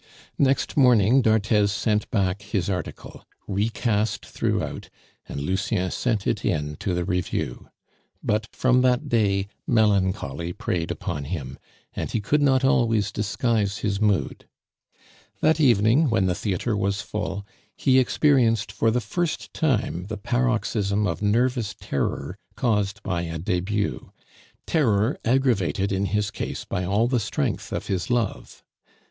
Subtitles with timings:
[0.39, 4.89] Next morning d'Arthez sent back his article, recast throughout,
[5.29, 7.69] and Lucien sent it in to the review;
[8.23, 11.59] but from that day melancholy preyed upon him,
[11.93, 14.47] and he could not always disguise his mood.
[15.39, 17.45] That evening, when the theatre was full,
[17.75, 24.11] he experienced for the first time the paroxysm of nervous terror caused by a debut;
[24.65, 28.63] terror aggravated in his case by all the strength of his love.